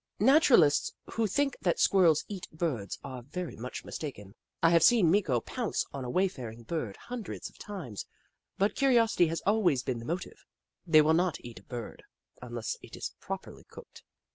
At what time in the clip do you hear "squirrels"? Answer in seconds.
1.79-2.25